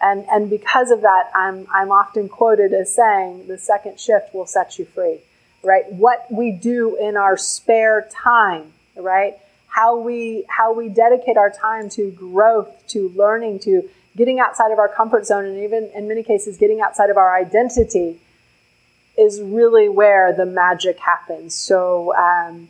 And, 0.00 0.26
and 0.28 0.50
because 0.50 0.90
of 0.90 1.02
that, 1.02 1.30
I'm, 1.32 1.68
I'm 1.72 1.92
often 1.92 2.28
quoted 2.28 2.72
as 2.72 2.92
saying, 2.92 3.46
the 3.46 3.56
second 3.56 4.00
shift 4.00 4.34
will 4.34 4.46
set 4.46 4.80
you 4.80 4.84
free, 4.84 5.20
right? 5.62 5.90
What 5.92 6.26
we 6.30 6.52
do 6.52 6.96
in 6.96 7.16
our 7.16 7.36
spare 7.36 8.08
time, 8.10 8.72
right? 8.96 9.36
how 9.72 9.96
we 9.96 10.44
how 10.48 10.72
we 10.72 10.88
dedicate 10.88 11.36
our 11.36 11.50
time 11.50 11.88
to 11.88 12.10
growth, 12.10 12.86
to 12.86 13.08
learning, 13.16 13.58
to 13.58 13.88
getting 14.16 14.38
outside 14.38 14.70
of 14.70 14.78
our 14.78 14.88
comfort 14.88 15.26
zone, 15.26 15.46
and 15.46 15.58
even 15.58 15.90
in 15.94 16.06
many 16.06 16.22
cases 16.22 16.58
getting 16.58 16.80
outside 16.80 17.08
of 17.08 17.16
our 17.16 17.34
identity 17.34 18.20
is 19.16 19.40
really 19.40 19.88
where 19.88 20.32
the 20.32 20.46
magic 20.46 20.98
happens. 21.00 21.54
So. 21.54 22.14
Um, 22.14 22.68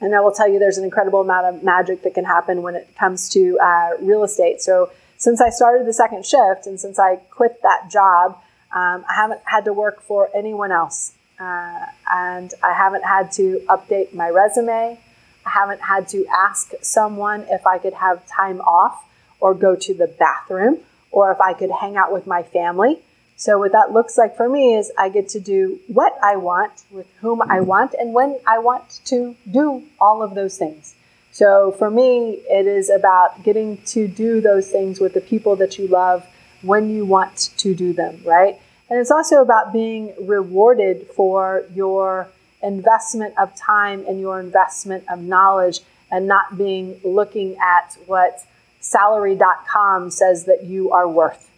and 0.00 0.16
I 0.16 0.20
will 0.20 0.32
tell 0.32 0.48
you, 0.48 0.58
there's 0.58 0.78
an 0.78 0.84
incredible 0.84 1.20
amount 1.20 1.46
of 1.46 1.62
magic 1.62 2.02
that 2.02 2.14
can 2.14 2.24
happen 2.24 2.62
when 2.62 2.74
it 2.74 2.88
comes 2.98 3.28
to 3.28 3.56
uh, 3.60 3.90
real 4.00 4.24
estate. 4.24 4.60
So, 4.60 4.90
since 5.16 5.40
I 5.40 5.48
started 5.48 5.86
the 5.86 5.92
second 5.92 6.26
shift 6.26 6.66
and 6.66 6.80
since 6.80 6.98
I 6.98 7.16
quit 7.30 7.62
that 7.62 7.88
job, 7.88 8.32
um, 8.74 9.04
I 9.08 9.14
haven't 9.14 9.42
had 9.44 9.64
to 9.66 9.72
work 9.72 10.02
for 10.02 10.28
anyone 10.34 10.72
else. 10.72 11.12
Uh, 11.42 11.86
and 12.08 12.54
I 12.62 12.72
haven't 12.72 13.04
had 13.04 13.32
to 13.32 13.60
update 13.68 14.14
my 14.14 14.28
resume. 14.28 14.98
I 15.44 15.50
haven't 15.50 15.80
had 15.80 16.06
to 16.08 16.24
ask 16.26 16.72
someone 16.82 17.46
if 17.50 17.66
I 17.66 17.78
could 17.78 17.94
have 17.94 18.24
time 18.26 18.60
off 18.60 19.04
or 19.40 19.52
go 19.54 19.74
to 19.74 19.92
the 19.92 20.06
bathroom 20.06 20.78
or 21.10 21.32
if 21.32 21.40
I 21.40 21.52
could 21.52 21.70
hang 21.80 21.96
out 21.96 22.12
with 22.12 22.28
my 22.28 22.44
family. 22.44 23.00
So, 23.34 23.58
what 23.58 23.72
that 23.72 23.90
looks 23.90 24.16
like 24.16 24.36
for 24.36 24.48
me 24.48 24.76
is 24.76 24.92
I 24.96 25.08
get 25.08 25.28
to 25.30 25.40
do 25.40 25.80
what 25.88 26.16
I 26.22 26.36
want 26.36 26.84
with 26.92 27.08
whom 27.20 27.42
I 27.42 27.60
want 27.60 27.92
and 27.98 28.14
when 28.14 28.38
I 28.46 28.60
want 28.60 29.00
to 29.06 29.34
do 29.50 29.82
all 30.00 30.22
of 30.22 30.36
those 30.36 30.56
things. 30.56 30.94
So, 31.32 31.72
for 31.72 31.90
me, 31.90 32.42
it 32.48 32.68
is 32.68 32.88
about 32.88 33.42
getting 33.42 33.78
to 33.94 34.06
do 34.06 34.40
those 34.40 34.68
things 34.68 35.00
with 35.00 35.14
the 35.14 35.20
people 35.20 35.56
that 35.56 35.76
you 35.76 35.88
love 35.88 36.24
when 36.60 36.88
you 36.88 37.04
want 37.04 37.50
to 37.56 37.74
do 37.74 37.92
them, 37.92 38.20
right? 38.24 38.60
And 38.92 39.00
it's 39.00 39.10
also 39.10 39.40
about 39.40 39.72
being 39.72 40.12
rewarded 40.20 41.06
for 41.16 41.64
your 41.74 42.28
investment 42.62 43.32
of 43.38 43.56
time 43.56 44.04
and 44.06 44.20
your 44.20 44.38
investment 44.38 45.04
of 45.10 45.18
knowledge 45.18 45.80
and 46.10 46.28
not 46.28 46.58
being 46.58 47.00
looking 47.02 47.56
at 47.56 47.96
what 48.04 48.44
salary.com 48.80 50.10
says 50.10 50.44
that 50.44 50.64
you 50.64 50.92
are 50.92 51.08
worth. 51.08 51.48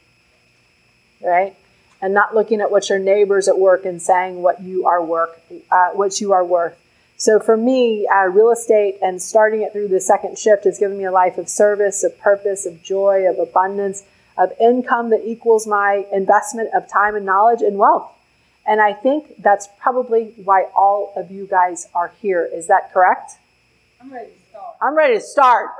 Right? 1.21 1.57
And 2.01 2.15
not 2.15 2.37
looking 2.37 2.61
at 2.61 2.71
what 2.71 2.89
your 2.89 3.01
neighbors 3.01 3.49
at 3.49 3.59
work 3.59 3.85
and 3.85 4.01
saying 4.01 4.41
what 4.41 4.63
you 4.63 4.87
are 4.87 5.05
work, 5.05 5.41
uh, 5.73 5.89
what 5.89 6.21
you 6.21 6.33
are 6.33 6.45
worth. 6.45 6.81
So 7.17 7.41
for 7.41 7.57
me, 7.57 8.07
uh, 8.07 8.27
real 8.27 8.53
estate 8.53 8.99
and 9.03 9.21
starting 9.21 9.63
it 9.63 9.73
through 9.73 9.89
the 9.89 10.01
second 10.01 10.39
shift 10.39 10.63
has 10.67 10.79
given 10.79 10.97
me 10.97 11.03
a 11.03 11.11
life 11.11 11.37
of 11.37 11.49
service, 11.49 12.05
of 12.05 12.17
purpose, 12.17 12.65
of 12.65 12.81
joy, 12.81 13.29
of 13.29 13.41
abundance, 13.41 14.05
of 14.37 14.53
income 14.61 15.11
that 15.11 15.27
equals 15.27 15.67
my 15.67 16.07
investment 16.13 16.71
of 16.75 16.89
time 16.89 17.15
and 17.15 17.25
knowledge 17.25 17.63
and 17.63 17.79
wealth. 17.79 18.11
And 18.67 18.81
I 18.81 18.93
think 18.93 19.43
that's 19.43 19.69
probably 19.79 20.35
why 20.45 20.69
all 20.75 21.13
of 21.17 21.31
you 21.31 21.47
guys 21.47 21.89
are 21.95 22.13
here. 22.21 22.45
Is 22.45 22.67
that 22.69 22.93
correct? 22.93 23.33
I'm 24.01 24.13
ready 24.13 24.31
to 24.31 24.41
start. 24.51 24.77
I'm 24.81 24.97
ready 24.97 25.15
to 25.15 25.21
start. 25.21 25.71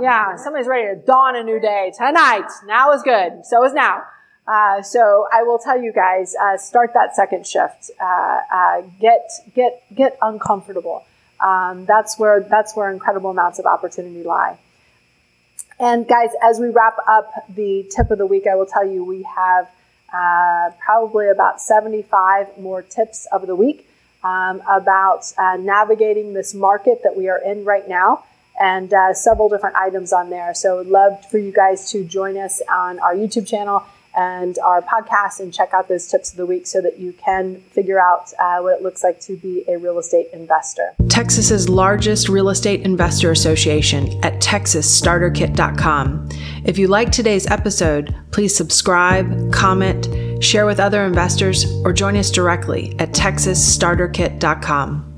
Yeah, 0.00 0.36
somebody's 0.36 0.66
ready 0.66 0.94
to 0.94 1.06
dawn 1.06 1.36
a 1.36 1.42
new 1.42 1.60
day 1.60 1.92
tonight. 1.96 2.48
Now 2.66 2.92
is 2.92 3.02
good. 3.02 3.44
So 3.44 3.64
is 3.64 3.74
now. 3.74 4.04
Uh, 4.46 4.82
so 4.82 5.26
I 5.32 5.42
will 5.42 5.58
tell 5.58 5.80
you 5.80 5.92
guys, 5.92 6.34
uh, 6.40 6.58
start 6.58 6.92
that 6.94 7.16
second 7.16 7.46
shift. 7.46 7.90
Uh, 8.00 8.40
uh 8.52 8.82
get 9.00 9.30
get 9.54 9.82
get 9.94 10.18
uncomfortable. 10.20 11.04
Um, 11.40 11.84
that's 11.86 12.18
where 12.18 12.40
that's 12.40 12.76
where 12.76 12.90
incredible 12.90 13.30
amounts 13.30 13.58
of 13.58 13.66
opportunity 13.66 14.22
lie. 14.22 14.58
And 15.78 16.06
guys, 16.06 16.30
as 16.42 16.58
we 16.60 16.68
wrap 16.68 16.96
up 17.08 17.32
the 17.48 17.84
tip 17.94 18.10
of 18.10 18.18
the 18.18 18.26
week, 18.26 18.46
I 18.50 18.54
will 18.54 18.66
tell 18.66 18.86
you 18.88 19.04
we 19.04 19.24
have 19.24 19.68
uh, 20.12 20.70
probably 20.78 21.28
about 21.28 21.60
75 21.60 22.58
more 22.58 22.82
tips 22.82 23.26
of 23.32 23.46
the 23.46 23.56
week 23.56 23.88
um, 24.22 24.62
about 24.68 25.32
uh, 25.36 25.56
navigating 25.58 26.32
this 26.32 26.54
market 26.54 27.00
that 27.02 27.16
we 27.16 27.28
are 27.28 27.38
in 27.38 27.64
right 27.64 27.88
now 27.88 28.24
and 28.60 28.94
uh, 28.94 29.12
several 29.12 29.48
different 29.48 29.74
items 29.74 30.12
on 30.12 30.30
there. 30.30 30.54
So, 30.54 30.78
would 30.78 30.86
love 30.86 31.28
for 31.28 31.38
you 31.38 31.52
guys 31.52 31.90
to 31.90 32.04
join 32.04 32.38
us 32.38 32.62
on 32.70 33.00
our 33.00 33.14
YouTube 33.14 33.46
channel 33.46 33.84
and 34.16 34.58
our 34.58 34.82
podcast 34.82 35.40
and 35.40 35.52
check 35.52 35.72
out 35.72 35.88
those 35.88 36.06
tips 36.06 36.30
of 36.30 36.36
the 36.36 36.46
week 36.46 36.64
so 36.66 36.80
that 36.80 36.98
you 36.98 37.12
can 37.12 37.60
figure 37.70 38.00
out 38.00 38.32
uh, 38.38 38.60
what 38.60 38.78
it 38.78 38.82
looks 38.82 39.02
like 39.02 39.20
to 39.20 39.36
be 39.36 39.64
a 39.68 39.76
real 39.78 39.98
estate 39.98 40.28
investor. 40.32 40.94
Texas's 41.08 41.68
largest 41.68 42.28
real 42.28 42.48
estate 42.48 42.82
investor 42.82 43.30
association 43.30 44.08
at 44.24 44.40
texasstarterkit.com. 44.40 46.28
If 46.64 46.78
you 46.78 46.88
like 46.88 47.12
today's 47.12 47.46
episode, 47.46 48.16
please 48.30 48.56
subscribe, 48.56 49.52
comment, 49.52 50.08
share 50.42 50.64
with 50.66 50.80
other 50.80 51.04
investors, 51.04 51.66
or 51.84 51.92
join 51.92 52.16
us 52.16 52.30
directly 52.30 52.96
at 52.98 53.10
texasstarterkit.com. 53.10 55.13